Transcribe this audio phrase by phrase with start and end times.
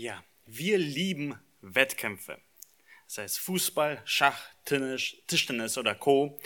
[0.00, 2.38] Ja, wir lieben Wettkämpfe.
[3.08, 6.38] Sei es Fußball, Schach, Tennis, Tischtennis oder Co.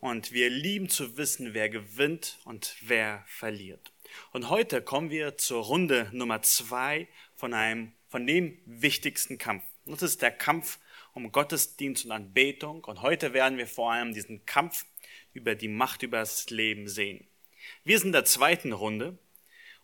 [0.00, 3.92] Und wir lieben zu wissen, wer gewinnt und wer verliert.
[4.32, 7.06] Und heute kommen wir zur Runde Nummer zwei
[7.36, 9.62] von einem, von dem wichtigsten Kampf.
[9.84, 10.80] Das ist der Kampf
[11.12, 12.82] um Gottesdienst und Anbetung.
[12.82, 14.84] Und heute werden wir vor allem diesen Kampf
[15.32, 17.24] über die Macht über das Leben sehen.
[17.84, 19.16] Wir sind in der zweiten Runde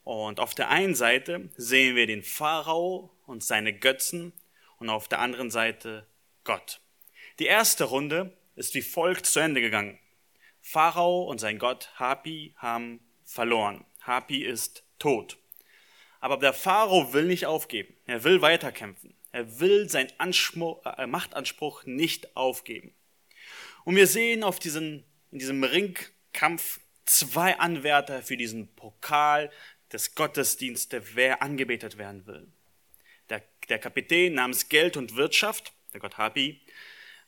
[0.04, 4.32] und auf der einen Seite sehen wir den Pharao und seine Götzen
[4.78, 6.06] und auf der anderen Seite
[6.44, 6.80] Gott.
[7.38, 9.98] Die erste Runde ist wie folgt zu Ende gegangen.
[10.60, 13.84] Pharao und sein Gott Hapi haben verloren.
[14.00, 15.38] Hapi ist tot.
[16.20, 17.96] Aber der Pharao will nicht aufgeben.
[18.06, 19.14] Er will weiterkämpfen.
[19.32, 22.94] Er will seinen Anspruch, äh, Machtanspruch nicht aufgeben.
[23.84, 29.50] Und wir sehen auf diesen, in diesem Ringkampf zwei Anwärter für diesen Pokal
[29.92, 32.48] des Gottesdienstes, wer angebetet werden will.
[33.28, 36.60] Der, der Kapitän namens Geld und Wirtschaft, der Gott Hapi,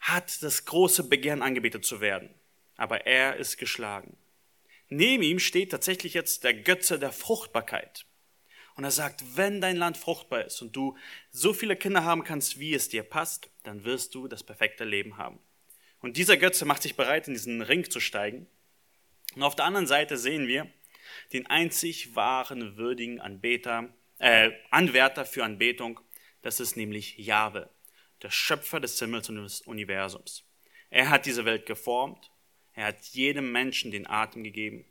[0.01, 2.29] hat das große Begehren, angebetet zu werden.
[2.77, 4.17] Aber er ist geschlagen.
[4.89, 8.05] Neben ihm steht tatsächlich jetzt der Götze der Fruchtbarkeit.
[8.77, 10.97] Und er sagt, wenn dein Land fruchtbar ist und du
[11.31, 15.17] so viele Kinder haben kannst, wie es dir passt, dann wirst du das perfekte Leben
[15.17, 15.39] haben.
[16.01, 18.47] Und dieser Götze macht sich bereit, in diesen Ring zu steigen.
[19.37, 20.71] Und auf der anderen Seite sehen wir,
[21.33, 26.01] den einzig wahren würdigen Anbeter, äh, Anwärter für Anbetung.
[26.43, 27.71] Das ist nämlich Jahwe,
[28.23, 30.45] der Schöpfer des Himmels und des Universums.
[30.91, 32.31] Er hat diese Welt geformt,
[32.75, 34.85] er hat jedem Menschen den Atem gegeben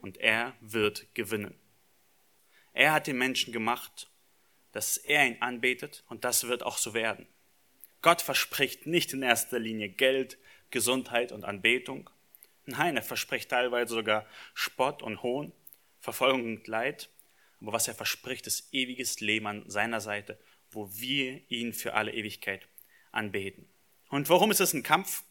[0.00, 1.58] und er wird gewinnen.
[2.72, 4.10] Er hat den Menschen gemacht,
[4.72, 7.26] dass er ihn anbetet und das wird auch so werden.
[8.02, 10.36] Gott verspricht nicht in erster Linie Geld,
[10.70, 12.10] Gesundheit und Anbetung.
[12.66, 15.52] Nein, er verspricht teilweise sogar Spott und Hohn.
[16.00, 17.08] Verfolgung und Leid.
[17.60, 20.38] Aber was er verspricht, ist ewiges Leben an seiner Seite,
[20.70, 22.68] wo wir ihn für alle Ewigkeit
[23.12, 23.68] anbeten.
[24.10, 25.24] Und warum ist es ein Kampf?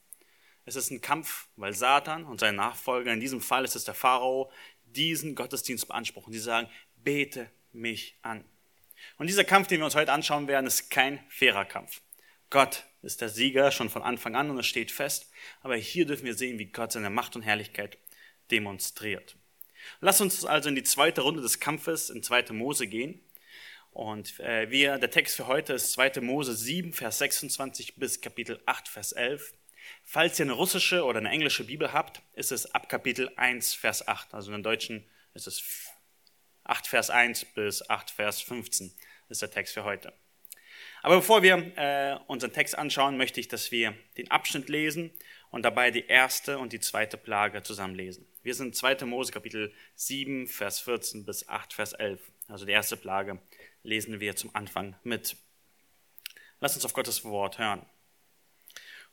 [0.66, 3.94] Es ist ein Kampf, weil Satan und sein Nachfolger, in diesem Fall ist es der
[3.94, 4.52] Pharao,
[4.85, 6.31] diesen Gottesdienst beanspruchen.
[6.31, 8.46] Die sagen, bete mich an.
[9.18, 12.02] Und dieser Kampf, den wir uns heute anschauen werden, ist kein fairer Kampf.
[12.53, 15.31] Gott ist der Sieger schon von Anfang an und es steht fest.
[15.64, 17.97] Aber hier dürfen wir sehen, wie Gott seine Macht und Herrlichkeit
[18.52, 19.36] demonstriert.
[20.02, 22.53] Lass uns also in die zweite Runde des Kampfes in 2.
[22.53, 23.19] Mose gehen.
[23.90, 26.22] Und äh, wir, der Text für heute ist 2.
[26.22, 29.56] Mose 7, Vers 26 bis Kapitel 8, Vers 11.
[30.03, 34.08] Falls ihr eine russische oder eine englische Bibel habt, ist es ab Kapitel 1, Vers
[34.08, 34.31] 8.
[34.35, 35.03] Also in der deutschen
[35.34, 35.64] ist es
[36.66, 38.94] 8, Vers 1 bis 8, Vers 15
[39.30, 40.14] ist der Text für heute.
[41.03, 45.12] Aber bevor wir äh, unseren Text anschauen, möchte ich, dass wir den Abschnitt lesen
[45.52, 48.25] und dabei die erste und die zweite Plage zusammenlesen.
[48.41, 49.06] Wir sind 2.
[49.06, 52.22] Mose Kapitel 7, Vers 14 bis 8, Vers 11.
[52.47, 53.38] Also die erste Plage
[53.84, 55.36] lesen wir zum Anfang mit.
[56.62, 57.85] Lass uns auf Gottes Wort hören.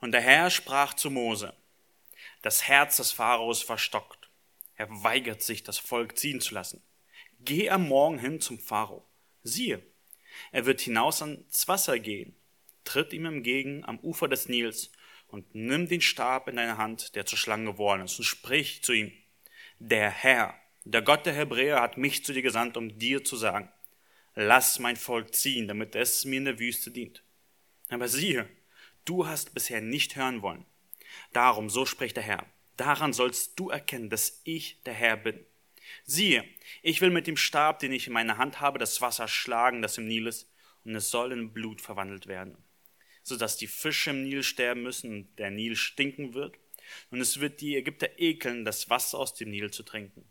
[0.00, 1.52] Und der Herr sprach zu Mose,
[2.42, 4.30] das Herz des Pharaos verstockt.
[4.76, 6.82] Er weigert sich, das Volk ziehen zu lassen.
[7.40, 9.04] Geh am Morgen hin zum Pharao.
[9.42, 9.82] Siehe,
[10.52, 12.34] er wird hinaus ans Wasser gehen,
[12.84, 14.90] tritt ihm entgegen am Ufer des Nils
[15.28, 18.92] und nimm den Stab in deine Hand, der zur Schlange geworden ist, und sprich zu
[18.92, 19.12] ihm,
[19.78, 23.70] der Herr, der Gott der Hebräer, hat mich zu dir gesandt, um dir zu sagen,
[24.34, 27.22] lass mein Volk ziehen, damit es mir in der Wüste dient.
[27.88, 28.48] Aber siehe,
[29.04, 30.66] du hast bisher nicht hören wollen.
[31.32, 32.46] Darum, so spricht der Herr,
[32.76, 35.44] daran sollst du erkennen, dass ich der Herr bin.
[36.04, 36.44] Siehe,
[36.82, 39.98] ich will mit dem Stab, den ich in meiner Hand habe, das Wasser schlagen, das
[39.98, 40.50] im Nil ist,
[40.84, 42.56] und es soll in Blut verwandelt werden,
[43.22, 46.56] so dass die Fische im Nil sterben müssen und der Nil stinken wird
[47.10, 50.24] und es wird die Ägypter ekeln, das Wasser aus dem Nil zu trinken.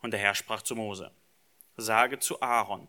[0.00, 1.10] Und der Herr sprach zu Mose,
[1.76, 2.88] sage zu Aaron,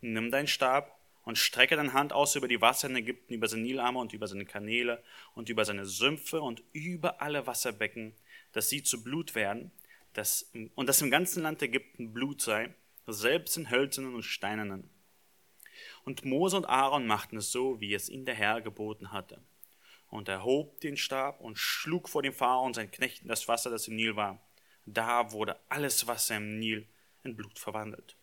[0.00, 3.62] nimm deinen Stab und strecke deine Hand aus über die Wasser in Ägypten, über seine
[3.62, 5.02] Nilarme und über seine Kanäle
[5.34, 8.14] und über seine Sümpfe und über alle Wasserbecken,
[8.52, 9.72] dass sie zu Blut werden,
[10.16, 12.74] dass, und dass im ganzen Land Ägypten Blut sei,
[13.06, 14.90] selbst in hölzernen und steinernen.
[16.04, 19.42] Und Mose und Aaron machten es so, wie es ihnen der Herr geboten hatte
[20.08, 23.88] und erhob den Stab und schlug vor dem Pharao und seinen Knechten das Wasser, das
[23.88, 24.40] im Nil war.
[24.86, 26.86] Da wurde alles Wasser im Nil
[27.24, 28.16] in Blut verwandelt.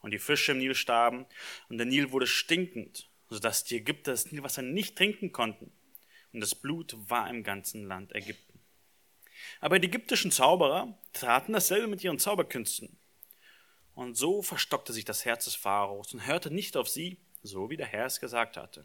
[0.00, 1.24] Und die Fische im Nil starben,
[1.68, 5.72] und der Nil wurde stinkend, sodass die Ägypter das Nilwasser nicht trinken konnten.
[6.32, 8.53] Und das Blut war im ganzen Land Ägypten.
[9.60, 12.96] Aber die ägyptischen Zauberer taten dasselbe mit ihren Zauberkünsten.
[13.94, 17.76] Und so verstockte sich das Herz des Pharaos und hörte nicht auf sie, so wie
[17.76, 18.84] der Herr es gesagt hatte.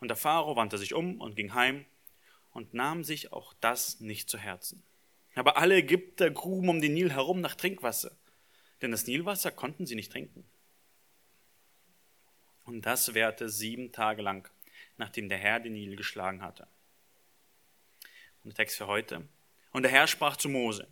[0.00, 1.84] Und der Pharao wandte sich um und ging heim
[2.52, 4.82] und nahm sich auch das nicht zu Herzen.
[5.34, 8.16] Aber alle Ägypter gruben um den Nil herum nach Trinkwasser,
[8.82, 10.44] denn das Nilwasser konnten sie nicht trinken.
[12.64, 14.48] Und das währte sieben Tage lang,
[14.96, 16.68] nachdem der Herr den Nil geschlagen hatte.
[18.48, 19.28] Der Text für heute.
[19.72, 20.88] Und der Herr sprach zu Mose,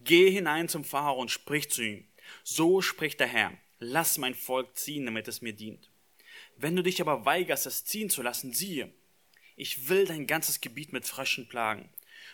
[0.00, 2.08] Geh hinein zum Pharao und sprich zu ihm.
[2.42, 5.88] So spricht der Herr, lass mein Volk ziehen, damit es mir dient.
[6.56, 8.92] Wenn du dich aber weigerst, es ziehen zu lassen, siehe,
[9.54, 11.88] ich will dein ganzes Gebiet mit Fröschen plagen.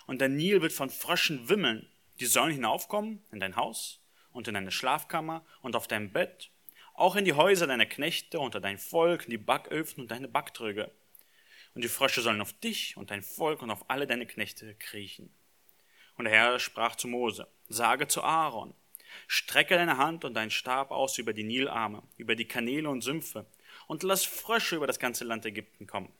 [0.06, 1.86] Und der Nil wird von Fröschen wimmeln.
[2.18, 4.00] Die sollen hinaufkommen in dein Haus
[4.32, 6.50] und in deine Schlafkammer und auf dein Bett,
[6.94, 10.90] auch in die Häuser deiner Knechte, unter dein Volk, in die Backöfen und deine Backtröge.
[11.74, 15.34] Und die Frösche sollen auf dich und dein Volk und auf alle deine Knechte kriechen.
[16.16, 18.74] Und der Herr sprach zu Mose, sage zu Aaron,
[19.26, 23.46] strecke deine Hand und deinen Stab aus über die Nilarme, über die Kanäle und Sümpfe,
[23.86, 26.12] und lass Frösche über das ganze Land Ägypten kommen.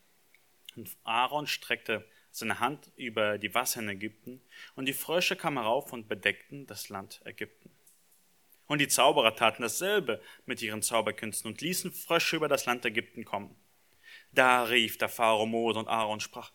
[0.76, 4.40] Und Aaron streckte seine Hand über die Wasser in Ägypten,
[4.74, 7.70] und die Frösche kamen herauf und bedeckten das Land Ägypten.
[8.66, 13.24] Und die Zauberer taten dasselbe mit ihren Zauberkünsten und ließen Frösche über das Land Ägypten
[13.24, 13.54] kommen.
[14.32, 16.52] Da rief der Pharao Mose und Aaron und sprach,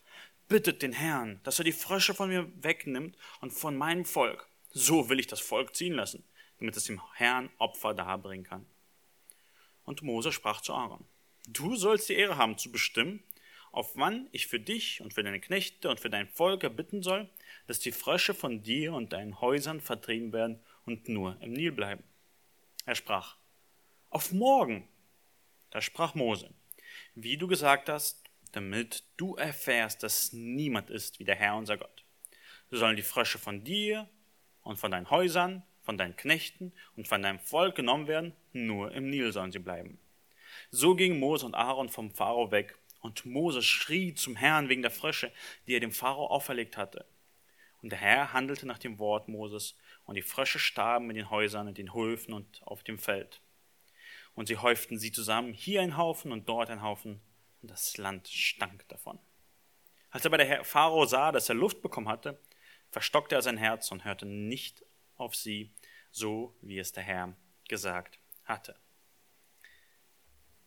[0.47, 4.47] bittet den Herrn, dass er die Frösche von mir wegnimmt und von meinem Volk.
[4.71, 6.23] So will ich das Volk ziehen lassen,
[6.59, 8.65] damit es dem Herrn Opfer darbringen kann.
[9.83, 11.05] Und Mose sprach zu Aaron,
[11.47, 13.23] du sollst die Ehre haben zu bestimmen,
[13.71, 17.29] auf wann ich für dich und für deine Knechte und für dein Volk erbitten soll,
[17.67, 22.03] dass die Frösche von dir und deinen Häusern vertrieben werden und nur im Nil bleiben.
[22.85, 23.35] Er sprach,
[24.09, 24.87] auf morgen.
[25.69, 26.49] Da sprach Mose,
[27.19, 32.05] wie du gesagt hast, damit du erfährst, dass niemand ist wie der Herr unser Gott.
[32.69, 34.07] So sollen die Frösche von dir
[34.61, 39.09] und von deinen Häusern, von deinen Knechten und von deinem Volk genommen werden, nur im
[39.09, 39.97] Nil sollen sie bleiben.
[40.69, 44.91] So gingen Mose und Aaron vom Pharao weg, und Mose schrie zum Herrn wegen der
[44.91, 45.31] Frösche,
[45.65, 47.05] die er dem Pharao auferlegt hatte.
[47.81, 49.75] Und der Herr handelte nach dem Wort Moses,
[50.05, 53.41] und die Frösche starben in den Häusern, in den Höfen und auf dem Feld.
[54.37, 57.19] Und sie häuften sie zusammen, hier ein Haufen und dort ein Haufen,
[57.63, 59.17] und das Land stank davon.
[60.11, 62.39] Als aber der Pharao sah, dass er Luft bekommen hatte,
[62.91, 64.85] verstockte er sein Herz und hörte nicht
[65.15, 65.73] auf sie,
[66.11, 67.35] so wie es der Herr
[67.67, 68.79] gesagt hatte.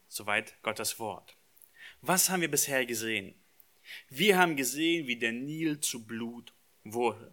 [0.09, 1.37] Soweit Gottes Wort.
[2.01, 3.41] Was haben wir bisher gesehen?
[4.09, 6.53] Wir haben gesehen, wie der Nil zu Blut
[6.83, 7.33] wurde.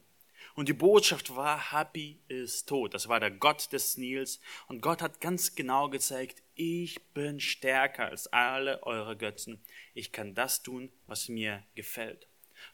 [0.57, 2.95] Und die Botschaft war, Happy ist tot.
[2.95, 4.39] Das war der Gott des Nils.
[4.67, 9.61] Und Gott hat ganz genau gezeigt, ich bin stärker als alle eure Götzen.
[9.93, 12.25] Ich kann das tun, was mir gefällt.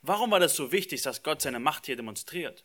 [0.02, 2.64] Warum war das so wichtig, dass Gott seine Macht hier demonstriert?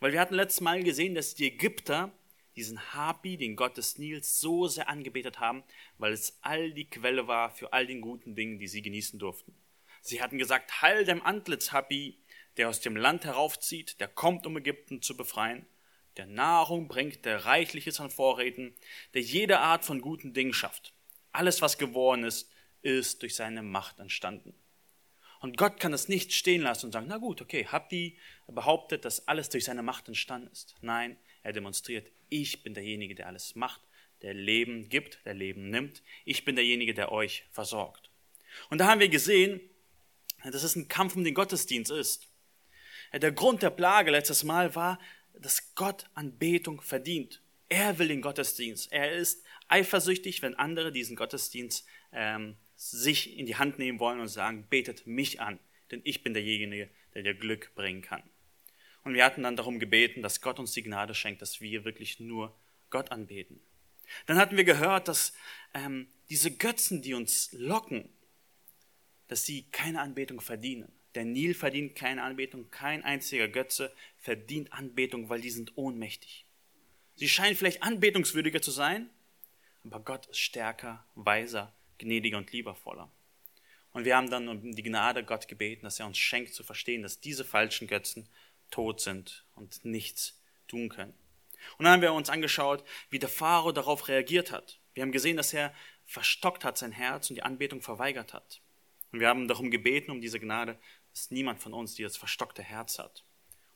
[0.00, 2.10] Weil wir hatten letztes Mal gesehen, dass die Ägypter
[2.56, 5.62] diesen Hapi, den Gott des Nils, so sehr angebetet haben,
[5.98, 9.54] weil es all die Quelle war für all den guten Dingen, die sie genießen durften.
[10.00, 12.18] Sie hatten gesagt, heil dem Antlitz, Hapi,
[12.58, 15.64] der aus dem Land heraufzieht, der kommt, um Ägypten zu befreien,
[16.16, 18.74] der Nahrung bringt, der reichliches an Vorräten,
[19.14, 20.92] der jede Art von guten Dingen schafft.
[21.32, 22.50] Alles, was geworden ist,
[22.82, 24.54] ist durch seine Macht entstanden.
[25.40, 28.18] Und Gott kann das nicht stehen lassen und sagen, na gut, okay, Happy
[28.48, 30.74] behauptet, dass alles durch seine Macht entstanden ist.
[30.80, 33.80] Nein, er demonstriert, ich bin derjenige, der alles macht,
[34.22, 36.02] der Leben gibt, der Leben nimmt.
[36.24, 38.10] Ich bin derjenige, der euch versorgt.
[38.68, 39.60] Und da haben wir gesehen,
[40.42, 42.26] dass es ein Kampf um den Gottesdienst ist.
[43.12, 44.98] Der Grund der Plage letztes Mal war,
[45.34, 47.42] dass Gott Anbetung verdient.
[47.68, 48.92] Er will den Gottesdienst.
[48.92, 54.28] Er ist eifersüchtig, wenn andere diesen Gottesdienst ähm, sich in die Hand nehmen wollen und
[54.28, 55.58] sagen, betet mich an,
[55.90, 58.22] denn ich bin derjenige, der dir Glück bringen kann.
[59.04, 62.20] Und wir hatten dann darum gebeten, dass Gott uns die Gnade schenkt, dass wir wirklich
[62.20, 62.54] nur
[62.90, 63.60] Gott anbeten.
[64.26, 65.32] Dann hatten wir gehört, dass
[65.74, 68.08] ähm, diese Götzen, die uns locken,
[69.28, 70.90] dass sie keine Anbetung verdienen.
[71.18, 76.46] Der Nil verdient keine Anbetung, kein einziger Götze verdient Anbetung, weil die sind ohnmächtig.
[77.16, 79.10] Sie scheinen vielleicht anbetungswürdiger zu sein,
[79.82, 83.10] aber Gott ist stärker, weiser, gnädiger und liebevoller.
[83.90, 87.02] Und wir haben dann um die Gnade Gott gebeten, dass er uns schenkt zu verstehen,
[87.02, 88.28] dass diese falschen Götzen
[88.70, 91.14] tot sind und nichts tun können.
[91.78, 94.78] Und dann haben wir uns angeschaut, wie der Pharao darauf reagiert hat.
[94.94, 95.74] Wir haben gesehen, dass er
[96.06, 98.60] verstockt hat sein Herz und die Anbetung verweigert hat.
[99.12, 100.78] Und wir haben darum gebeten, um diese Gnade,
[101.12, 103.24] dass niemand von uns dieses verstockte Herz hat.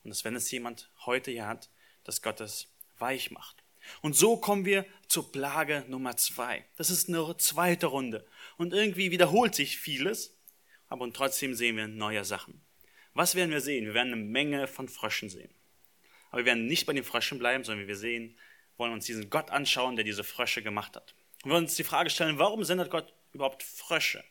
[0.05, 1.71] Und dass, wenn es jemand heute hier hat,
[2.05, 3.63] dass Gott es weich macht.
[4.01, 6.65] Und so kommen wir zur Plage Nummer zwei.
[6.77, 8.27] Das ist eine zweite Runde.
[8.57, 10.39] Und irgendwie wiederholt sich vieles,
[10.89, 12.61] aber trotzdem sehen wir neue Sachen.
[13.15, 13.87] Was werden wir sehen?
[13.87, 15.53] Wir werden eine Menge von Fröschen sehen.
[16.31, 18.39] Aber wir werden nicht bei den Fröschen bleiben, sondern wir sehen,
[18.77, 21.15] wollen uns diesen Gott anschauen, der diese Frösche gemacht hat.
[21.43, 24.25] Und wir wollen uns die Frage stellen, warum sendet Gott überhaupt Frösche?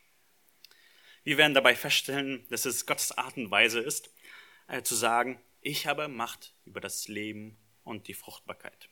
[1.23, 4.11] Wir werden dabei feststellen, dass es Gottes Art und Weise ist,
[4.67, 8.89] äh, zu sagen, ich habe Macht über das Leben und die Fruchtbarkeit.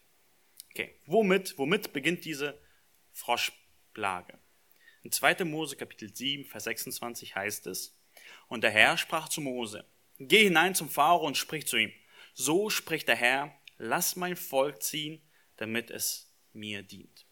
[0.69, 2.59] Okay, womit, womit beginnt diese
[3.11, 4.37] Froschplage?
[5.01, 5.45] In 2.
[5.45, 7.97] Mose Kapitel 7, Vers 26 heißt es,
[8.47, 9.85] Und der Herr sprach zu Mose,
[10.19, 11.91] Geh hinein zum Pharao und sprich zu ihm,
[12.33, 15.21] So spricht der Herr, lass mein Volk ziehen,
[15.57, 17.25] damit es mir dient.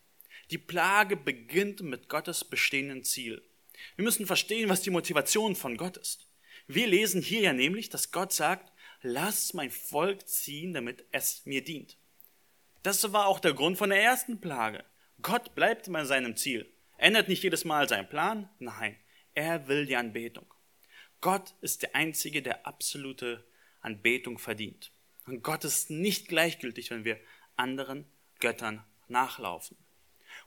[0.49, 3.46] Die Plage beginnt mit Gottes bestehenden Ziel.
[3.95, 6.27] Wir müssen verstehen, was die Motivation von Gott ist.
[6.67, 11.63] Wir lesen hier ja nämlich, dass Gott sagt, lass mein Volk ziehen, damit es mir
[11.63, 11.97] dient.
[12.83, 14.83] Das war auch der Grund von der ersten Plage.
[15.21, 16.71] Gott bleibt bei seinem Ziel.
[16.97, 18.49] Ändert nicht jedes Mal seinen Plan?
[18.59, 18.97] Nein,
[19.33, 20.53] er will die Anbetung.
[21.21, 23.45] Gott ist der Einzige, der absolute
[23.81, 24.91] Anbetung verdient.
[25.25, 27.19] Und Gott ist nicht gleichgültig, wenn wir
[27.55, 28.05] anderen
[28.39, 29.77] Göttern nachlaufen.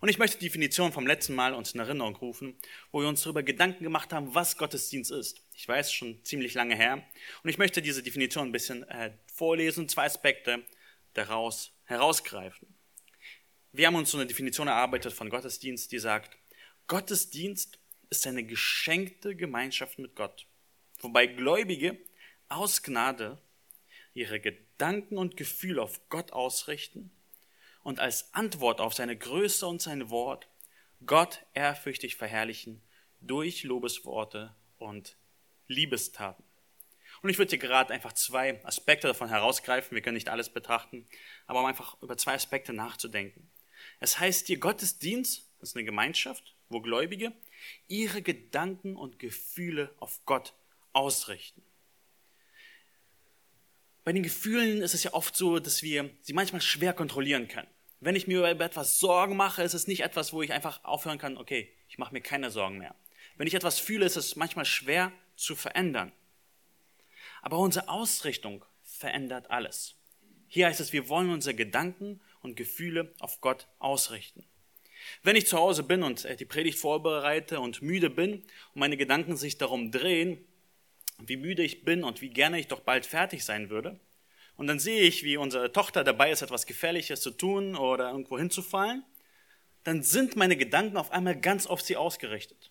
[0.00, 2.56] Und ich möchte die Definition vom letzten Mal uns in Erinnerung rufen,
[2.92, 5.42] wo wir uns darüber Gedanken gemacht haben, was Gottesdienst ist.
[5.54, 7.04] Ich weiß, schon ziemlich lange her.
[7.42, 10.64] Und ich möchte diese Definition ein bisschen äh, vorlesen, zwei Aspekte
[11.14, 12.68] daraus herausgreifen.
[13.73, 16.37] Wir haben uns so eine Definition erarbeitet von Gottesdienst, die sagt,
[16.87, 17.78] Gottesdienst
[18.11, 20.47] ist eine geschenkte Gemeinschaft mit Gott,
[20.99, 21.97] wobei Gläubige
[22.49, 23.40] aus Gnade
[24.12, 27.12] ihre Gedanken und Gefühle auf Gott ausrichten
[27.82, 30.49] und als Antwort auf seine Größe und sein Wort
[31.06, 32.82] Gott ehrfürchtig verherrlichen
[33.20, 35.16] durch Lobesworte und
[35.66, 36.44] Liebestaten.
[37.22, 39.94] Und ich würde hier gerade einfach zwei Aspekte davon herausgreifen.
[39.94, 41.06] Wir können nicht alles betrachten,
[41.46, 43.50] aber um einfach über zwei Aspekte nachzudenken.
[43.99, 47.32] Es heißt hier, Gottesdienst ist eine Gemeinschaft, wo Gläubige
[47.88, 50.54] ihre Gedanken und Gefühle auf Gott
[50.92, 51.62] ausrichten.
[54.04, 57.69] Bei den Gefühlen ist es ja oft so, dass wir sie manchmal schwer kontrollieren können.
[58.00, 61.19] Wenn ich mir über etwas Sorgen mache, ist es nicht etwas, wo ich einfach aufhören
[61.19, 62.95] kann, okay, ich mache mir keine Sorgen mehr.
[63.37, 66.12] Wenn ich etwas fühle, ist es manchmal schwer zu verändern.
[67.42, 69.97] Aber unsere Ausrichtung verändert alles.
[70.49, 74.45] Hier heißt es, wir wollen unsere Gedanken und Gefühle auf Gott ausrichten.
[75.23, 78.35] Wenn ich zu Hause bin und äh, die Predigt vorbereite und müde bin
[78.75, 80.45] und meine Gedanken sich darum drehen,
[81.26, 83.98] wie müde ich bin und wie gerne ich doch bald fertig sein würde,
[84.60, 88.38] und dann sehe ich, wie unsere Tochter dabei ist, etwas Gefährliches zu tun oder irgendwo
[88.38, 89.04] hinzufallen,
[89.84, 92.70] dann sind meine Gedanken auf einmal ganz auf sie ausgerichtet.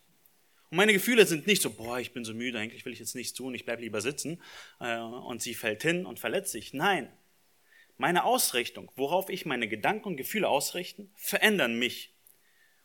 [0.69, 3.15] Und meine Gefühle sind nicht so, boah, ich bin so müde, eigentlich will ich jetzt
[3.15, 4.39] nichts tun, ich bleibe lieber sitzen
[4.79, 6.73] äh, und sie fällt hin und verletzt sich.
[6.73, 7.11] Nein,
[7.97, 12.13] meine Ausrichtung, worauf ich meine Gedanken und Gefühle ausrichten, verändern mich.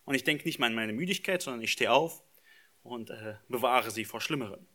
[0.07, 2.23] Und ich denke nicht mal an meine Müdigkeit, sondern ich stehe auf
[2.83, 4.67] und äh, bewahre sie vor Schlimmerem.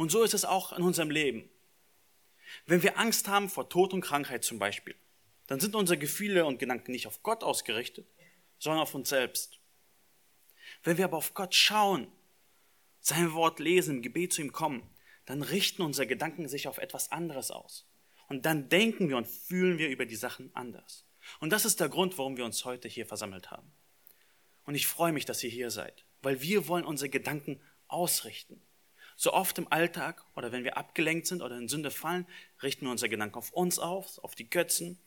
[0.00, 1.50] Und so ist es auch in unserem Leben.
[2.64, 4.94] Wenn wir Angst haben vor Tod und Krankheit zum Beispiel,
[5.46, 8.08] dann sind unsere Gefühle und Gedanken nicht auf Gott ausgerichtet,
[8.58, 9.60] sondern auf uns selbst.
[10.84, 12.10] Wenn wir aber auf Gott schauen,
[13.00, 14.88] sein Wort lesen, im Gebet zu ihm kommen,
[15.26, 17.86] dann richten unsere Gedanken sich auf etwas anderes aus.
[18.26, 21.04] Und dann denken wir und fühlen wir über die Sachen anders.
[21.40, 23.70] Und das ist der Grund, warum wir uns heute hier versammelt haben.
[24.64, 28.62] Und ich freue mich, dass ihr hier seid, weil wir wollen unsere Gedanken ausrichten.
[29.22, 32.26] So oft im Alltag oder wenn wir abgelenkt sind oder in Sünde fallen,
[32.62, 34.98] richten wir unsere Gedanken auf uns auf, auf die Götzen.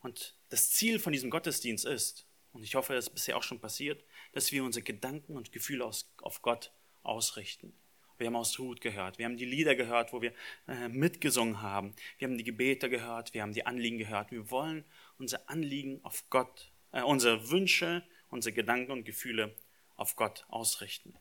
[0.00, 3.60] Und das Ziel von diesem Gottesdienst ist, und ich hoffe, das ist bisher auch schon
[3.60, 4.02] passiert,
[4.32, 6.72] dass wir unsere Gedanken und Gefühle auf Gott
[7.04, 7.72] ausrichten.
[8.18, 10.32] Wir haben aus Ruth gehört, wir haben die Lieder gehört, wo wir
[10.66, 14.32] äh, mitgesungen haben, wir haben die Gebete gehört, wir haben die Anliegen gehört.
[14.32, 14.84] Wir wollen
[15.18, 19.54] unsere Anliegen auf Gott, äh, unsere Wünsche, unsere Gedanken und Gefühle
[19.94, 21.14] auf Gott ausrichten.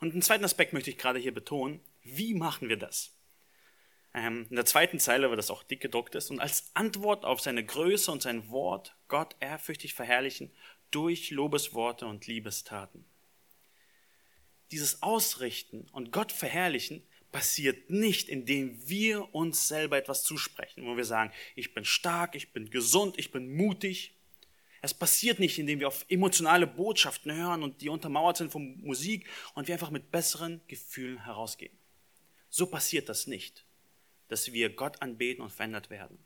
[0.00, 1.80] Und einen zweiten Aspekt möchte ich gerade hier betonen.
[2.02, 3.14] Wie machen wir das?
[4.14, 7.40] Ähm, in der zweiten Zeile, weil das auch dick gedruckt ist, und als Antwort auf
[7.40, 10.52] seine Größe und sein Wort Gott ehrfürchtig verherrlichen
[10.90, 13.04] durch Lobesworte und Liebestaten.
[14.70, 21.04] Dieses Ausrichten und Gott verherrlichen passiert nicht, indem wir uns selber etwas zusprechen, wo wir
[21.04, 24.14] sagen, ich bin stark, ich bin gesund, ich bin mutig.
[24.84, 29.26] Es passiert nicht, indem wir auf emotionale Botschaften hören und die untermauert sind von Musik
[29.54, 31.76] und wir einfach mit besseren Gefühlen herausgehen.
[32.50, 33.64] So passiert das nicht
[34.28, 36.18] dass wir Gott anbeten und verändert werden.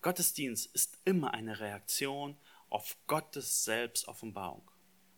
[0.00, 2.36] Gottesdienst ist immer eine Reaktion
[2.68, 4.68] auf Gottes Selbstoffenbarung,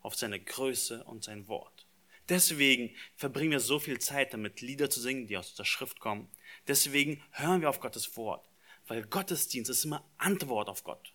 [0.00, 1.86] auf seine Größe und sein Wort.
[2.28, 6.28] Deswegen verbringen wir so viel Zeit damit, Lieder zu singen, die aus der Schrift kommen.
[6.66, 8.48] Deswegen hören wir auf Gottes Wort,
[8.86, 11.13] weil Gottesdienst ist immer Antwort auf Gott.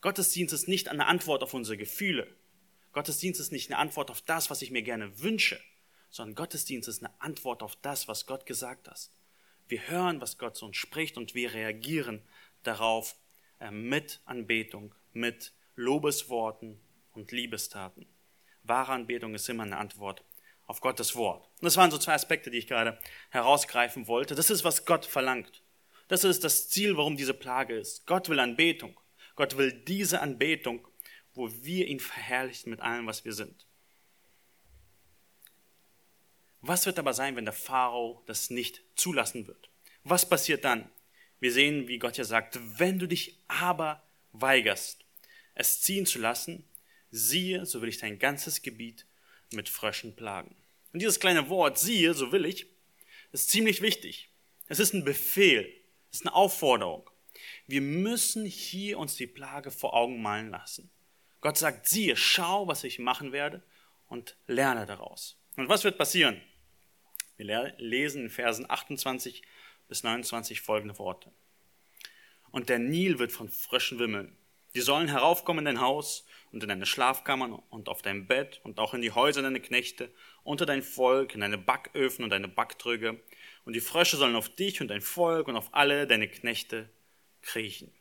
[0.00, 2.34] Gottesdienst ist nicht eine Antwort auf unsere Gefühle.
[2.92, 5.60] Gottesdienst ist nicht eine Antwort auf das, was ich mir gerne wünsche,
[6.10, 9.10] sondern Gottesdienst ist eine Antwort auf das, was Gott gesagt hat.
[9.68, 12.22] Wir hören, was Gott zu uns spricht und wir reagieren
[12.62, 13.16] darauf
[13.60, 16.80] äh, mit Anbetung, mit Lobesworten
[17.12, 18.06] und Liebestaten.
[18.62, 20.24] Wahre Anbetung ist immer eine Antwort
[20.66, 21.48] auf Gottes Wort.
[21.60, 22.98] Das waren so zwei Aspekte, die ich gerade
[23.30, 24.34] herausgreifen wollte.
[24.34, 25.62] Das ist, was Gott verlangt.
[26.08, 28.06] Das ist das Ziel, warum diese Plage ist.
[28.06, 28.98] Gott will Anbetung.
[29.36, 30.86] Gott will diese Anbetung,
[31.34, 33.66] wo wir ihn verherrlichen mit allem, was wir sind.
[36.62, 39.70] Was wird aber sein, wenn der Pharao das nicht zulassen wird?
[40.02, 40.90] Was passiert dann?
[41.38, 44.02] Wir sehen, wie Gott ja sagt, wenn du dich aber
[44.32, 45.04] weigerst,
[45.54, 46.64] es ziehen zu lassen,
[47.10, 49.06] siehe, so will ich dein ganzes Gebiet
[49.52, 50.56] mit Fröschen plagen.
[50.92, 52.66] Und dieses kleine Wort, siehe, so will ich,
[53.32, 54.30] ist ziemlich wichtig.
[54.66, 55.72] Es ist ein Befehl,
[56.10, 57.08] es ist eine Aufforderung.
[57.66, 60.90] Wir müssen hier uns die Plage vor Augen malen lassen.
[61.40, 63.62] Gott sagt, siehe, schau, was ich machen werde
[64.08, 65.38] und lerne daraus.
[65.56, 66.40] Und was wird passieren?
[67.36, 69.42] Wir lesen in Versen 28
[69.88, 71.30] bis 29 folgende Worte.
[72.50, 74.36] Und der Nil wird von Fröschen wimmeln.
[74.74, 78.78] Die sollen heraufkommen in dein Haus und in deine Schlafkammern und auf dein Bett und
[78.78, 80.10] auch in die Häuser deiner Knechte,
[80.42, 83.20] unter dein Volk, in deine Backöfen und deine Backtröge.
[83.64, 86.90] Und die Frösche sollen auf dich und dein Volk und auf alle deine Knechte
[87.46, 87.92] kriechen.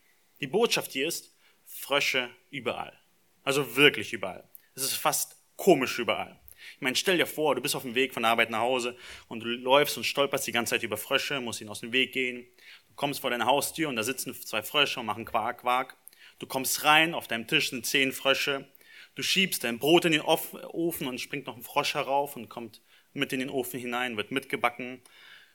[0.41, 1.33] Die Botschaft hier ist,
[1.65, 2.99] Frösche überall.
[3.43, 4.49] Also wirklich überall.
[4.73, 6.39] Es ist fast komisch überall.
[6.75, 8.97] Ich meine, stell dir vor, du bist auf dem Weg von der Arbeit nach Hause
[9.27, 12.11] und du läufst und stolperst die ganze Zeit über Frösche, musst ihnen aus dem Weg
[12.11, 12.45] gehen.
[12.89, 15.95] Du kommst vor deine Haustür und da sitzen zwei Frösche und machen Quark, Quark.
[16.39, 18.67] Du kommst rein, auf deinem Tisch sind zehn Frösche.
[19.15, 22.81] Du schiebst dein Brot in den Ofen und springt noch ein Frosch herauf und kommt
[23.13, 25.01] mit in den Ofen hinein, wird mitgebacken.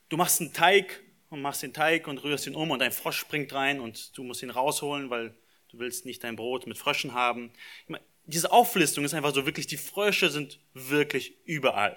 [0.09, 3.18] Du machst einen Teig und machst den Teig und rührst ihn um und ein Frosch
[3.18, 5.34] springt rein und du musst ihn rausholen, weil
[5.70, 7.52] du willst nicht dein Brot mit Fröschen haben.
[7.87, 11.96] Meine, diese Auflistung ist einfach so wirklich, die Frösche sind wirklich überall.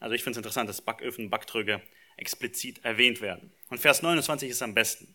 [0.00, 1.80] Also ich finde es interessant, dass Backöfen, Backtröge
[2.16, 3.52] explizit erwähnt werden.
[3.70, 5.14] Und Vers 29 ist am besten.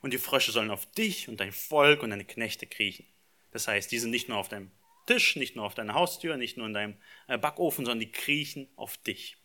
[0.00, 3.06] Und die Frösche sollen auf dich und dein Volk und deine Knechte kriechen.
[3.50, 4.70] Das heißt, die sind nicht nur auf deinem
[5.06, 6.96] Tisch, nicht nur auf deiner Haustür, nicht nur in deinem
[7.26, 9.37] äh, Backofen, sondern die kriechen auf dich.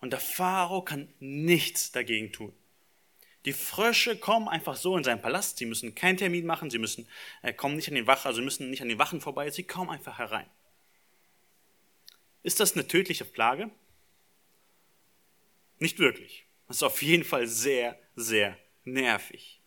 [0.00, 2.52] Und der Pharao kann nichts dagegen tun.
[3.44, 5.58] Die Frösche kommen einfach so in seinen Palast.
[5.58, 6.70] Sie müssen keinen Termin machen.
[6.70, 7.08] Sie müssen
[7.42, 9.50] äh, kommen nicht an den Wachen, also müssen nicht an den Wachen vorbei.
[9.50, 10.48] Sie kommen einfach herein.
[12.42, 13.70] Ist das eine tödliche Plage?
[15.78, 16.46] Nicht wirklich.
[16.66, 19.60] Das ist auf jeden Fall sehr, sehr nervig.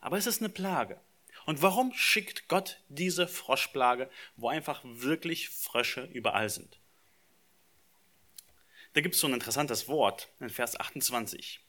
[0.00, 1.00] Aber es ist eine Plage.
[1.44, 6.78] Und warum schickt Gott diese Froschplage, wo einfach wirklich Frösche überall sind?
[8.92, 11.60] Da gibt es so ein interessantes Wort in Vers 28.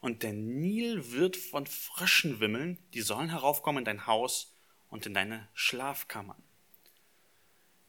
[0.00, 4.54] Und der Nil wird von Fröschen wimmeln, die sollen heraufkommen in dein Haus
[4.88, 6.42] und in deine Schlafkammern.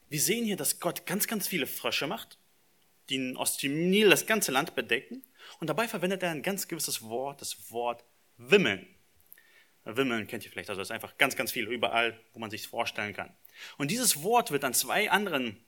[0.08, 2.38] Wir sehen hier, dass Gott ganz, ganz viele Frösche macht,
[3.10, 5.22] die aus dem Nil das ganze Land bedecken.
[5.60, 8.04] Und dabei verwendet er ein ganz gewisses Wort, das Wort
[8.36, 8.86] wimmeln.
[9.84, 12.68] Wimmeln kennt ihr vielleicht, also das ist einfach ganz, ganz viel überall, wo man sich
[12.68, 13.34] vorstellen kann.
[13.78, 15.62] Und dieses Wort wird an zwei anderen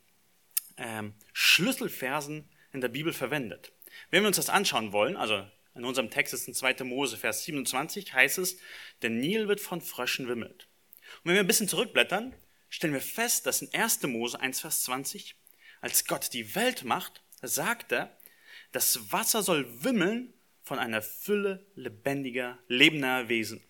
[0.76, 3.72] ähm, Schlüsselversen in der Bibel verwendet.
[4.10, 6.84] Wenn wir uns das anschauen wollen, also in unserem Text ist in 2.
[6.84, 8.58] Mose, Vers 27, heißt es,
[9.02, 10.68] der Nil wird von Fröschen wimmelt.
[11.18, 12.34] Und wenn wir ein bisschen zurückblättern,
[12.68, 14.02] stellen wir fest, dass in 1.
[14.04, 15.36] Mose 1, Vers 20,
[15.80, 18.16] als Gott die Welt macht, sagt er,
[18.72, 23.62] das Wasser soll wimmeln von einer Fülle lebendiger, lebender Wesen.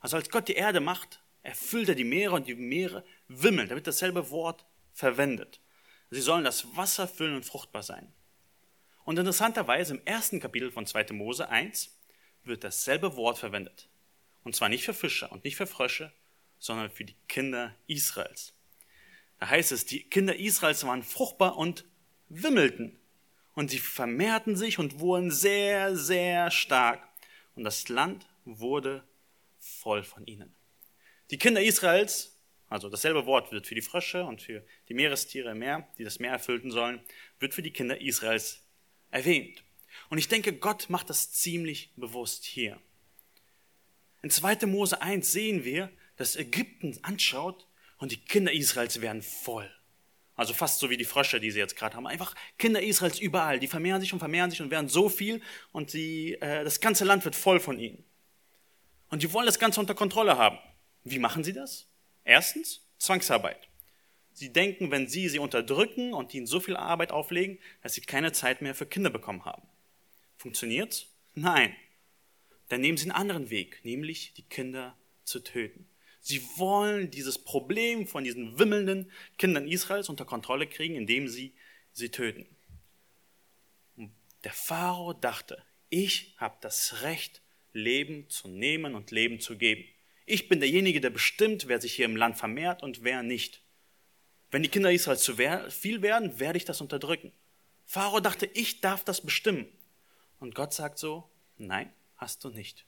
[0.00, 3.68] Also als Gott die Erde macht, erfüllt er die Meere und die Meere wimmeln.
[3.68, 5.60] Da wird dasselbe Wort verwendet.
[6.10, 8.12] Sie sollen das Wasser füllen und fruchtbar sein.
[9.04, 11.12] Und interessanterweise im ersten Kapitel von 2.
[11.12, 11.96] Mose 1
[12.44, 13.88] wird dasselbe Wort verwendet.
[14.44, 16.12] Und zwar nicht für Fischer und nicht für Frösche,
[16.58, 18.54] sondern für die Kinder Israels.
[19.38, 21.84] Da heißt es, die Kinder Israels waren fruchtbar und
[22.28, 22.98] wimmelten.
[23.54, 27.06] Und sie vermehrten sich und wurden sehr, sehr stark.
[27.54, 29.04] Und das Land wurde
[29.58, 30.54] voll von ihnen.
[31.30, 32.38] Die Kinder Israels,
[32.68, 36.18] also dasselbe Wort wird für die Frösche und für die Meerestiere im Meer, die das
[36.18, 37.00] Meer erfüllten sollen,
[37.38, 38.61] wird für die Kinder Israels
[39.12, 39.62] erwähnt.
[40.10, 42.80] Und ich denke, Gott macht das ziemlich bewusst hier.
[44.22, 44.66] In 2.
[44.66, 47.66] Mose 1 sehen wir, dass Ägypten anschaut
[47.98, 49.70] und die Kinder Israels werden voll.
[50.34, 52.06] Also fast so wie die Frösche, die sie jetzt gerade haben.
[52.06, 53.60] Einfach Kinder Israels überall.
[53.60, 57.04] Die vermehren sich und vermehren sich und werden so viel und sie, äh, das ganze
[57.04, 58.04] Land wird voll von ihnen.
[59.10, 60.58] Und die wollen das Ganze unter Kontrolle haben.
[61.04, 61.86] Wie machen sie das?
[62.24, 63.68] Erstens, Zwangsarbeit.
[64.34, 68.32] Sie denken, wenn sie sie unterdrücken und ihnen so viel Arbeit auflegen, dass sie keine
[68.32, 69.62] Zeit mehr für Kinder bekommen haben.
[70.36, 71.06] Funktioniert's?
[71.34, 71.74] Nein.
[72.68, 75.86] Dann nehmen sie einen anderen Weg, nämlich die Kinder zu töten.
[76.20, 81.52] Sie wollen dieses Problem von diesen wimmelnden Kindern Israels unter Kontrolle kriegen, indem sie
[81.92, 82.46] sie töten.
[83.96, 84.12] Und
[84.44, 87.42] der Pharao dachte, ich habe das Recht,
[87.72, 89.84] Leben zu nehmen und Leben zu geben.
[90.26, 93.62] Ich bin derjenige, der bestimmt, wer sich hier im Land vermehrt und wer nicht.
[94.52, 95.36] Wenn die Kinder Israels zu
[95.70, 97.32] viel werden, werde ich das unterdrücken.
[97.86, 99.66] Pharao dachte, ich darf das bestimmen.
[100.38, 102.84] Und Gott sagt so, nein, hast du nicht.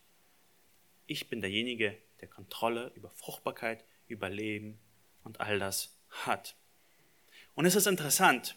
[1.06, 4.78] Ich bin derjenige, der Kontrolle über Fruchtbarkeit, über Leben
[5.22, 6.54] und all das hat.
[7.54, 8.56] Und es ist interessant,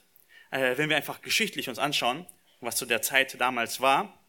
[0.52, 2.28] äh, wenn wir einfach geschichtlich uns anschauen,
[2.60, 4.22] was zu der Zeit damals war,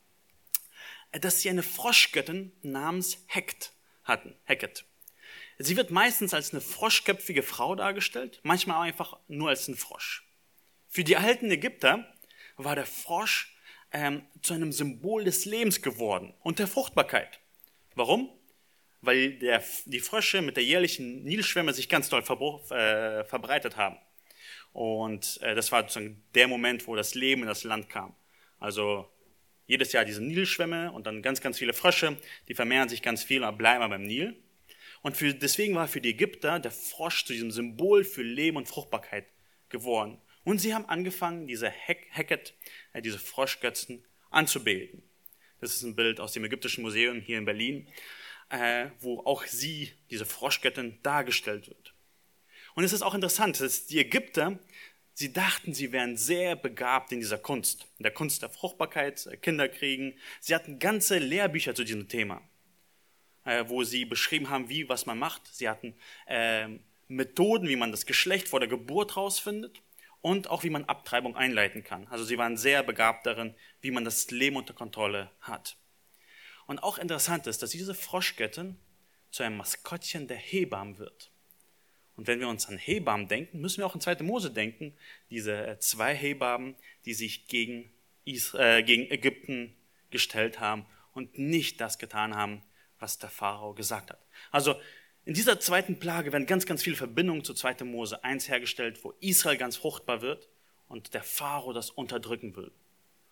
[1.10, 3.72] äh, dass sie eine Froschgöttin namens Hekt
[4.04, 4.36] hatten.
[4.44, 4.84] Heket.
[5.58, 10.24] Sie wird meistens als eine froschköpfige Frau dargestellt, manchmal einfach nur als ein Frosch.
[10.88, 12.06] Für die alten Ägypter
[12.56, 13.56] war der Frosch
[13.92, 17.40] ähm, zu einem Symbol des Lebens geworden und der Fruchtbarkeit.
[17.94, 18.30] Warum?
[19.00, 23.96] Weil der, die Frösche mit der jährlichen Nilschwemme sich ganz doll äh, verbreitet haben.
[24.72, 28.14] Und äh, das war sozusagen der Moment, wo das Leben in das Land kam.
[28.60, 29.08] Also
[29.66, 32.16] jedes Jahr diese Nilschwämme und dann ganz, ganz viele Frösche,
[32.48, 34.36] die vermehren sich ganz viel und bleiben beim Nil.
[35.02, 38.68] Und für, deswegen war für die Ägypter der Frosch zu diesem Symbol für Leben und
[38.68, 39.26] Fruchtbarkeit
[39.68, 40.20] geworden.
[40.44, 42.54] Und sie haben angefangen, diese Heket,
[42.92, 45.02] äh, diese Froschgötzen anzubeten.
[45.60, 47.88] Das ist ein Bild aus dem Ägyptischen Museum hier in Berlin,
[48.50, 51.94] äh, wo auch sie, diese Froschgöttin, dargestellt wird.
[52.74, 54.58] Und es ist auch interessant, dass die Ägypter,
[55.12, 59.36] sie dachten, sie wären sehr begabt in dieser Kunst, in der Kunst der Fruchtbarkeit, äh,
[59.36, 60.14] Kinderkriegen.
[60.40, 62.40] Sie hatten ganze Lehrbücher zu diesem Thema.
[63.48, 65.46] Äh, wo sie beschrieben haben, wie, was man macht.
[65.46, 65.94] Sie hatten
[66.26, 66.68] äh,
[67.06, 69.80] Methoden, wie man das Geschlecht vor der Geburt rausfindet
[70.20, 72.06] und auch wie man Abtreibung einleiten kann.
[72.08, 75.78] Also sie waren sehr begabt darin, wie man das Leben unter Kontrolle hat.
[76.66, 78.76] Und auch interessant ist, dass diese Froschgöttin
[79.30, 81.30] zu einem Maskottchen der Hebammen wird.
[82.16, 84.16] Und wenn wir uns an Hebammen denken, müssen wir auch an 2.
[84.24, 84.94] Mose denken,
[85.30, 87.90] diese äh, zwei Hebammen, die sich gegen,
[88.26, 89.74] Israel, äh, gegen Ägypten
[90.10, 90.84] gestellt haben
[91.14, 92.62] und nicht das getan haben,
[92.98, 94.20] was der Pharao gesagt hat.
[94.50, 94.80] Also
[95.24, 97.84] in dieser zweiten Plage werden ganz, ganz viele Verbindungen zu 2.
[97.84, 100.48] Mose 1 hergestellt, wo Israel ganz fruchtbar wird
[100.88, 102.72] und der Pharao das unterdrücken will.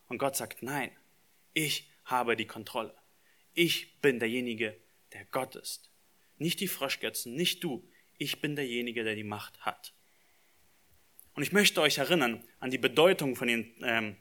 [0.09, 0.91] Und Gott sagt, nein,
[1.55, 2.95] ich habe die Kontrolle.
[3.55, 4.77] Ich bin derjenige,
[5.13, 5.91] der Gott ist.
[6.39, 7.89] Nicht die Froschgötzen, nicht du.
[8.19, 9.95] Ich bin derjenige, der die Macht hat.
[11.35, 14.17] Und ich möchte euch erinnern an die Bedeutung von den ähm,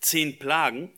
[0.00, 0.92] zehn Plagen,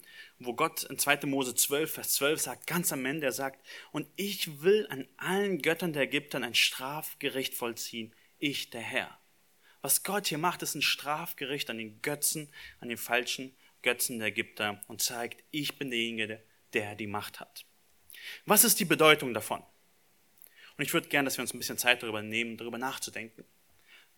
[0.45, 1.27] wo Gott in 2.
[1.27, 5.63] Mose 12, Vers 12 sagt, ganz am Ende, er sagt, und ich will an allen
[5.63, 9.19] Göttern der Ägypter ein Strafgericht vollziehen, ich der Herr.
[9.81, 14.29] Was Gott hier macht, ist ein Strafgericht an den Götzen, an den falschen Götzen der
[14.29, 17.67] Ägypter und zeigt, ich bin derjenige, der die Macht hat.
[18.47, 19.63] Was ist die Bedeutung davon?
[20.77, 23.45] Und ich würde gerne, dass wir uns ein bisschen Zeit darüber nehmen, darüber nachzudenken.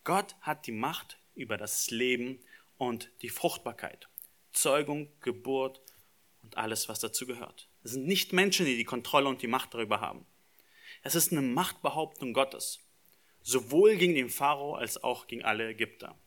[0.04, 2.40] Gott hat die Macht über das Leben
[2.76, 4.08] und die Fruchtbarkeit.
[4.52, 5.80] Zeugung, Geburt
[6.44, 7.68] und alles, was dazu gehört.
[7.82, 10.26] Es sind nicht Menschen, die die Kontrolle und die Macht darüber haben.
[11.02, 12.80] Es ist eine Machtbehauptung Gottes,
[13.42, 16.18] sowohl gegen den Pharao als auch gegen alle Ägypter.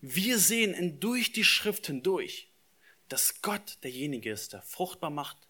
[0.00, 2.48] Wir sehen durch die Schrift hindurch,
[3.08, 5.48] dass Gott derjenige ist, der fruchtbar macht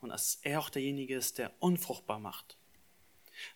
[0.00, 2.56] und dass er auch derjenige ist, der unfruchtbar macht.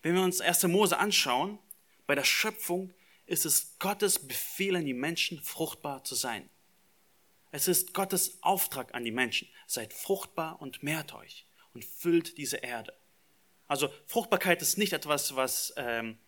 [0.03, 0.65] Wenn wir uns 1.
[0.65, 1.59] Mose anschauen,
[2.07, 2.93] bei der Schöpfung
[3.27, 6.49] ist es Gottes Befehl an die Menschen, fruchtbar zu sein.
[7.53, 9.49] Es ist Gottes Auftrag an die Menschen.
[9.67, 12.95] Seid fruchtbar und mehrt euch und füllt diese Erde.
[13.67, 16.19] Also Fruchtbarkeit ist nicht etwas, was, ähm,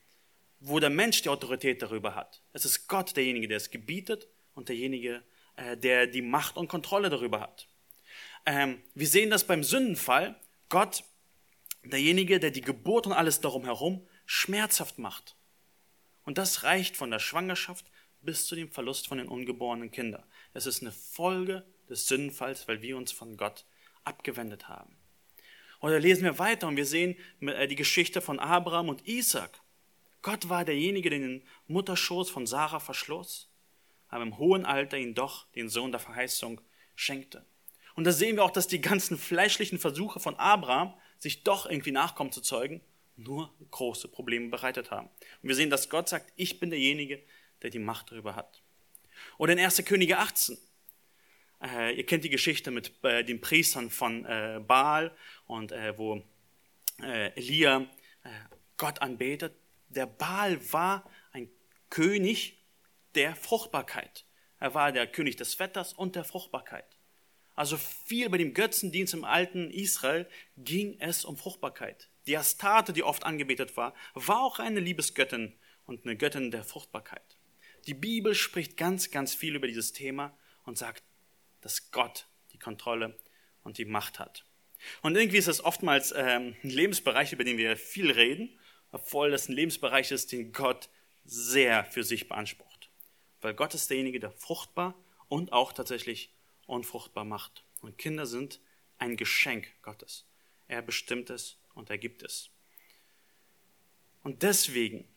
[0.60, 2.42] wo der Mensch die Autorität darüber hat.
[2.52, 5.22] Es ist Gott derjenige, der es gebietet und derjenige,
[5.56, 7.68] äh, der die Macht und Kontrolle darüber hat.
[8.46, 10.36] Ähm, wir sehen das beim Sündenfall.
[10.68, 11.04] Gott,
[11.84, 15.36] derjenige, der die Geburt und alles darum herum schmerzhaft macht.
[16.24, 17.86] Und das reicht von der Schwangerschaft
[18.20, 20.22] bis zu dem Verlust von den ungeborenen Kindern.
[20.54, 23.64] Es ist eine Folge des Sündenfalls, weil wir uns von Gott
[24.04, 24.96] abgewendet haben.
[25.80, 29.60] Oder lesen wir weiter und wir sehen äh, die Geschichte von Abraham und Isaac.
[30.22, 33.50] Gott war derjenige, der den Mutterschoß von Sarah verschloss,
[34.08, 36.60] aber im hohen Alter ihn doch den Sohn der Verheißung
[36.94, 37.44] schenkte.
[37.94, 41.92] Und da sehen wir auch, dass die ganzen fleischlichen Versuche von Abraham, sich doch irgendwie
[41.92, 42.80] Nachkommen zu zeugen,
[43.16, 45.08] nur große Probleme bereitet haben.
[45.42, 47.22] Und wir sehen, dass Gott sagt, ich bin derjenige,
[47.62, 48.61] der die Macht darüber hat.
[49.38, 49.84] Oder in 1.
[49.84, 50.58] Könige 18.
[51.62, 55.16] Äh, ihr kennt die Geschichte mit äh, den Priestern von äh, Baal
[55.46, 56.22] und äh, wo
[57.00, 57.82] äh, Elia
[58.24, 58.28] äh,
[58.76, 59.54] Gott anbetet.
[59.88, 61.48] Der Baal war ein
[61.90, 62.58] König
[63.14, 64.24] der Fruchtbarkeit.
[64.58, 66.96] Er war der König des Wetters und der Fruchtbarkeit.
[67.54, 72.08] Also viel bei dem Götzendienst im alten Israel ging es um Fruchtbarkeit.
[72.26, 75.52] Die Astarte, die oft angebetet war, war auch eine Liebesgöttin
[75.84, 77.36] und eine Göttin der Fruchtbarkeit.
[77.86, 81.02] Die Bibel spricht ganz, ganz viel über dieses Thema und sagt,
[81.60, 83.18] dass Gott die Kontrolle
[83.64, 84.44] und die Macht hat.
[85.02, 88.58] Und irgendwie ist es oftmals ähm, ein Lebensbereich, über den wir viel reden,
[88.90, 90.88] obwohl das ein Lebensbereich ist, den Gott
[91.24, 92.90] sehr für sich beansprucht.
[93.40, 94.94] Weil Gott ist derjenige, der fruchtbar
[95.28, 96.32] und auch tatsächlich
[96.66, 97.64] unfruchtbar macht.
[97.80, 98.60] Und Kinder sind
[98.98, 100.26] ein Geschenk Gottes.
[100.68, 102.50] Er bestimmt es und er gibt es.
[104.22, 105.08] Und deswegen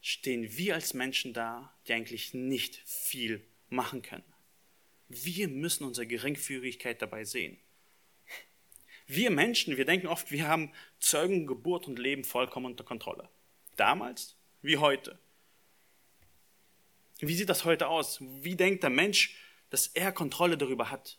[0.00, 4.24] stehen wir als Menschen da, die eigentlich nicht viel machen können.
[5.08, 7.58] Wir müssen unsere Geringfügigkeit dabei sehen.
[9.06, 13.28] Wir Menschen, wir denken oft, wir haben Zeugen, Geburt und Leben vollkommen unter Kontrolle.
[13.76, 15.18] Damals wie heute.
[17.18, 18.20] Wie sieht das heute aus?
[18.20, 19.36] Wie denkt der Mensch,
[19.70, 21.18] dass er Kontrolle darüber hat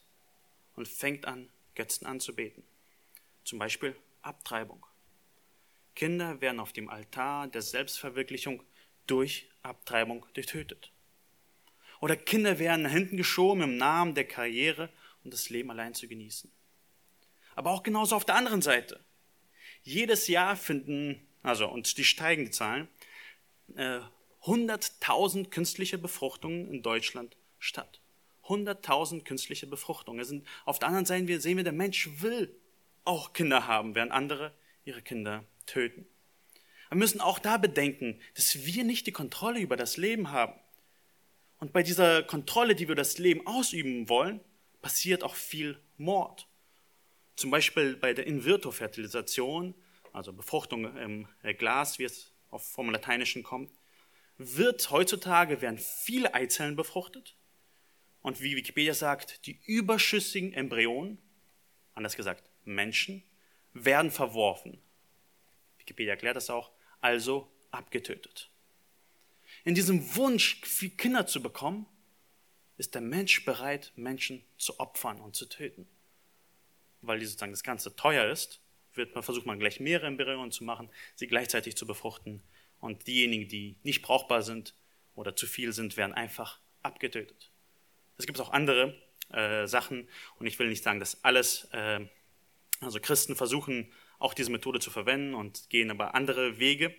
[0.76, 2.63] und fängt an, Götzen anzubeten?
[3.44, 4.86] Zum Beispiel Abtreibung.
[5.96, 8.63] Kinder werden auf dem Altar der Selbstverwirklichung
[9.08, 10.92] durch Abtreibung getötet.
[12.00, 14.90] Oder Kinder werden hinten geschoben im Namen der Karriere
[15.24, 16.52] und das Leben allein zu genießen.
[17.56, 19.00] Aber auch genauso auf der anderen Seite.
[19.84, 22.88] Jedes Jahr finden, also und die steigenden Zahlen,
[23.76, 24.00] äh,
[24.44, 28.02] 100.000 künstliche Befruchtungen in Deutschland statt.
[28.48, 30.26] 100.000 künstliche Befruchtungen.
[30.26, 32.56] Sind, auf der anderen Seite sehen wir, der Mensch will
[33.06, 36.08] auch Kinder haben, während andere ihre Kinder töten.
[36.92, 40.60] Wir müssen auch da bedenken, dass wir nicht die Kontrolle über das Leben haben.
[41.60, 44.42] Und bei dieser Kontrolle, die wir das Leben ausüben wollen,
[44.82, 46.50] passiert auch viel Mord.
[47.38, 49.74] Zum Beispiel bei der In-vitro-Fertilisation,
[50.12, 53.72] also Befruchtung im Glas, wie es vom Lateinischen kommt,
[54.38, 57.38] wird heutzutage werden viele Eizellen befruchtet.
[58.22, 61.20] Und wie Wikipedia sagt, die überschüssigen Embryonen,
[61.94, 63.24] anders gesagt Menschen,
[63.72, 64.82] werden verworfen.
[65.78, 66.70] Wikipedia erklärt das auch,
[67.02, 68.50] also abgetötet.
[69.64, 71.86] In diesem Wunsch, viele Kinder zu bekommen,
[72.78, 75.88] ist der Mensch bereit, Menschen zu opfern und zu töten.
[77.02, 78.60] Weil sozusagen das Ganze teuer ist,
[78.94, 82.42] wird man, versucht man gleich mehrere Embryonen zu machen, sie gleichzeitig zu befruchten.
[82.80, 84.74] Und diejenigen, die nicht brauchbar sind
[85.16, 87.52] oder zu viel sind, werden einfach abgetötet.
[88.18, 90.08] Es gibt auch andere äh, Sachen
[90.40, 92.00] und ich will nicht sagen, dass alles, äh,
[92.80, 96.96] also Christen versuchen auch diese Methode zu verwenden und gehen aber andere Wege,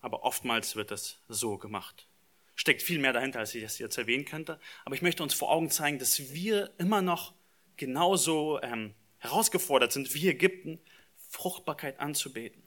[0.00, 2.08] aber oftmals wird das so gemacht.
[2.54, 5.50] Steckt viel mehr dahinter, als ich das jetzt erwähnen könnte, aber ich möchte uns vor
[5.50, 7.34] Augen zeigen, dass wir immer noch
[7.76, 10.80] genauso ähm, herausgefordert sind wie Ägypten,
[11.28, 12.62] Fruchtbarkeit anzubeten.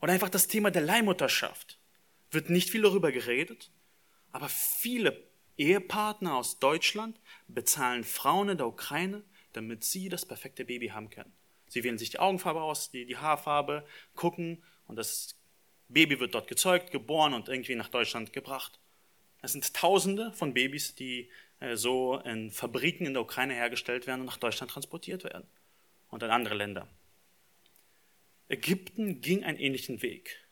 [0.00, 1.78] Oder einfach das Thema der Leihmutterschaft.
[2.30, 3.70] Wird nicht viel darüber geredet,
[4.32, 10.88] aber viele Ehepartner aus Deutschland bezahlen Frauen in der Ukraine, damit sie das perfekte Baby
[10.88, 11.32] haben können.
[11.68, 15.36] Sie wählen sich die Augenfarbe aus, die, die Haarfarbe, gucken und das
[15.88, 18.78] Baby wird dort gezeugt, geboren und irgendwie nach Deutschland gebracht.
[19.40, 24.20] Es sind Tausende von Babys, die äh, so in Fabriken in der Ukraine hergestellt werden
[24.20, 25.46] und nach Deutschland transportiert werden
[26.08, 26.88] und in andere Länder.
[28.48, 30.44] Ägypten ging einen ähnlichen Weg.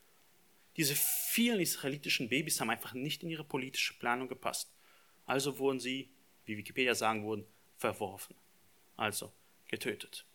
[0.76, 4.70] Diese vielen israelitischen Babys haben einfach nicht in ihre politische Planung gepasst.
[5.24, 6.10] Also wurden sie,
[6.44, 7.46] wie Wikipedia sagen würden,
[7.78, 8.36] verworfen.
[8.96, 9.32] Also
[9.68, 10.25] getötet.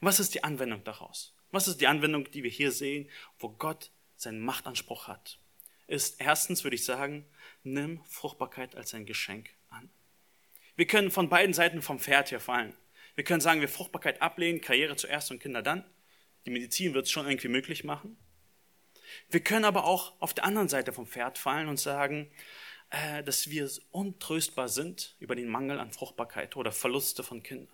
[0.00, 1.34] Was ist die Anwendung daraus?
[1.50, 5.38] Was ist die Anwendung, die wir hier sehen, wo Gott seinen Machtanspruch hat?
[5.86, 7.26] Ist erstens, würde ich sagen,
[7.62, 9.90] nimm Fruchtbarkeit als ein Geschenk an.
[10.76, 12.74] Wir können von beiden Seiten vom Pferd hier fallen.
[13.14, 15.84] Wir können sagen, wir Fruchtbarkeit ablehnen, Karriere zuerst und Kinder dann.
[16.46, 18.16] Die Medizin wird es schon irgendwie möglich machen.
[19.30, 22.30] Wir können aber auch auf der anderen Seite vom Pferd fallen und sagen,
[22.90, 27.73] äh, dass wir untröstbar sind über den Mangel an Fruchtbarkeit oder Verluste von Kindern.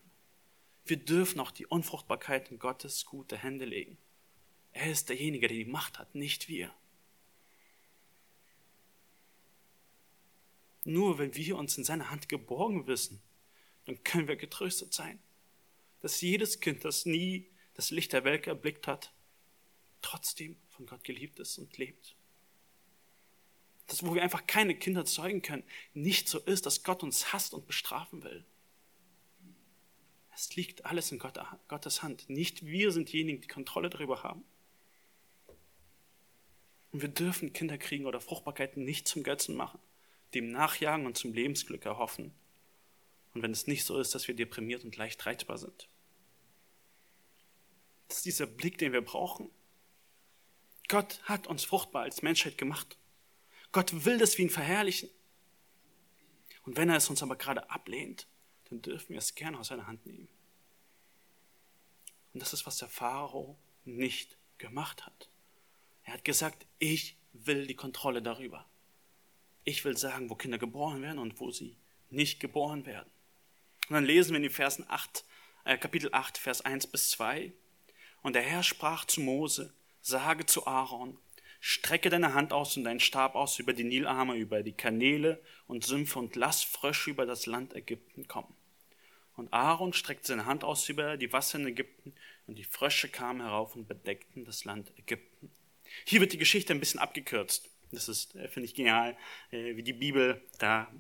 [0.84, 3.98] Wir dürfen auch die Unfruchtbarkeit in Gottes gute Hände legen.
[4.72, 6.72] Er ist derjenige, der die Macht hat, nicht wir.
[10.84, 13.20] Nur wenn wir uns in seiner Hand geborgen wissen,
[13.84, 15.18] dann können wir getröstet sein,
[16.00, 19.12] dass jedes Kind, das nie das Licht der Welt erblickt hat,
[20.02, 22.16] trotzdem von Gott geliebt ist und lebt.
[23.86, 25.64] Das, wo wir einfach keine Kinder zeugen können,
[25.94, 28.44] nicht so ist, dass Gott uns hasst und bestrafen will.
[30.40, 32.30] Es liegt alles in Gottes Hand.
[32.30, 34.42] Nicht wir sind diejenigen, die Kontrolle darüber haben.
[36.92, 39.78] Und wir dürfen Kinder kriegen oder Fruchtbarkeit nicht zum Götzen machen,
[40.32, 42.32] dem nachjagen und zum Lebensglück erhoffen.
[43.34, 45.90] Und wenn es nicht so ist, dass wir deprimiert und leicht reizbar sind.
[48.08, 49.50] Das ist dieser Blick, den wir brauchen.
[50.88, 52.96] Gott hat uns fruchtbar als Menschheit gemacht.
[53.72, 55.10] Gott will, dass wir ihn verherrlichen.
[56.62, 58.26] Und wenn er es uns aber gerade ablehnt,
[58.70, 60.28] dann dürfen wir es gerne aus seiner Hand nehmen.
[62.32, 65.28] Und das ist, was der Pharao nicht gemacht hat.
[66.04, 68.66] Er hat gesagt, ich will die Kontrolle darüber.
[69.64, 71.76] Ich will sagen, wo Kinder geboren werden und wo sie
[72.08, 73.10] nicht geboren werden.
[73.88, 75.24] Und dann lesen wir in den Versen 8,
[75.64, 77.52] äh, Kapitel 8, Vers 1 bis 2.
[78.22, 81.18] Und der Herr sprach zu Mose, sage zu Aaron,
[81.60, 85.84] strecke deine Hand aus und deinen Stab aus über die Nilarme, über die Kanäle und
[85.84, 88.54] Sümpfe und lass Frösche über das Land Ägypten kommen.
[89.40, 92.12] Und Aaron streckte seine Hand aus über die Wasser in Ägypten
[92.46, 95.50] und die Frösche kamen herauf und bedeckten das Land Ägypten.
[96.04, 97.70] Hier wird die Geschichte ein bisschen abgekürzt.
[97.90, 99.16] Das ist, äh, finde ich, genial,
[99.50, 100.92] äh, wie die Bibel da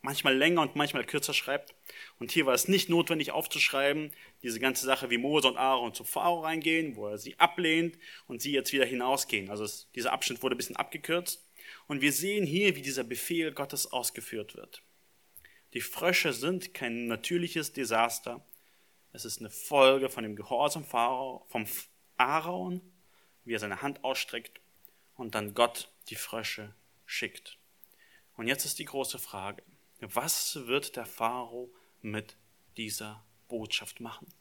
[0.00, 1.74] manchmal länger und manchmal kürzer schreibt.
[2.20, 4.12] Und hier war es nicht notwendig aufzuschreiben,
[4.44, 8.40] diese ganze Sache, wie Mose und Aaron zu Pharao reingehen, wo er sie ablehnt und
[8.40, 9.50] sie jetzt wieder hinausgehen.
[9.50, 11.44] Also es, dieser Abschnitt wurde ein bisschen abgekürzt.
[11.88, 14.82] Und wir sehen hier, wie dieser Befehl Gottes ausgeführt wird.
[15.74, 18.44] Die Frösche sind kein natürliches Desaster.
[19.12, 21.66] Es ist eine Folge von dem Gehorsam vom
[22.16, 22.80] Aaron,
[23.44, 24.60] wie er seine Hand ausstreckt
[25.14, 27.58] und dann Gott die Frösche schickt.
[28.36, 29.62] Und jetzt ist die große Frage,
[30.00, 32.36] was wird der Pharao mit
[32.76, 34.32] dieser Botschaft machen?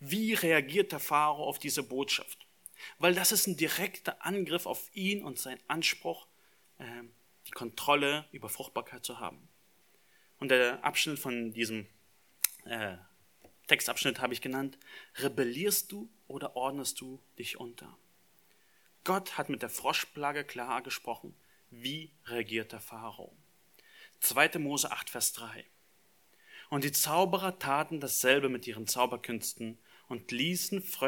[0.00, 2.46] Wie reagiert der Pharao auf diese Botschaft?
[2.98, 6.26] Weil das ist ein direkter Angriff auf ihn und sein Anspruch,
[6.78, 7.12] ähm,
[7.46, 9.47] die Kontrolle über Fruchtbarkeit zu haben.
[10.38, 11.86] Und der Abschnitt von diesem
[12.64, 12.96] äh,
[13.66, 14.78] Textabschnitt habe ich genannt,
[15.16, 17.96] rebellierst du oder ordnest du dich unter?
[19.04, 21.34] Gott hat mit der Froschplage klar gesprochen.
[21.70, 23.36] Wie reagiert der Pharao?
[24.20, 24.58] 2.
[24.58, 25.64] Mose 8, Vers 3.
[26.70, 31.06] Und die Zauberer taten dasselbe mit ihren Zauberkünsten und ließen Frösche